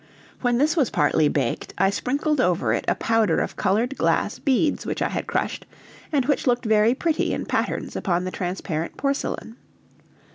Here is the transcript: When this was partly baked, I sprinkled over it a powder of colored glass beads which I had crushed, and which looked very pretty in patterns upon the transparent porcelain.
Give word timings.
When 0.41 0.57
this 0.57 0.75
was 0.75 0.89
partly 0.89 1.27
baked, 1.27 1.75
I 1.77 1.91
sprinkled 1.91 2.41
over 2.41 2.73
it 2.73 2.85
a 2.87 2.95
powder 2.95 3.39
of 3.39 3.55
colored 3.55 3.99
glass 3.99 4.39
beads 4.39 4.83
which 4.83 4.99
I 4.99 5.09
had 5.09 5.27
crushed, 5.27 5.67
and 6.11 6.25
which 6.25 6.47
looked 6.47 6.65
very 6.65 6.95
pretty 6.95 7.33
in 7.35 7.45
patterns 7.45 7.95
upon 7.95 8.23
the 8.23 8.31
transparent 8.31 8.97
porcelain. 8.97 9.57